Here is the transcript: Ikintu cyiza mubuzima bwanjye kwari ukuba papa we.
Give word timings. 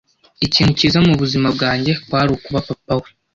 Ikintu 0.45 0.71
cyiza 0.79 0.97
mubuzima 1.07 1.47
bwanjye 1.55 1.91
kwari 2.03 2.29
ukuba 2.37 2.59
papa 2.67 2.93
we. 3.01 3.09